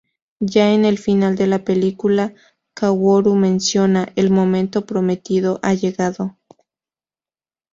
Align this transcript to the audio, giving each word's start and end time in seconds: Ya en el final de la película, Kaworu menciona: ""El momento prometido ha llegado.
Ya 0.43 0.73
en 0.73 0.83
el 0.83 0.97
final 0.97 1.35
de 1.35 1.45
la 1.45 1.63
película, 1.63 2.33
Kaworu 2.73 3.35
menciona: 3.35 4.11
""El 4.15 4.31
momento 4.31 4.87
prometido 4.87 5.59
ha 5.61 5.75
llegado. 5.75 6.39